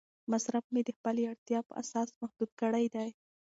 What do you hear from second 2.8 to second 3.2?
دی.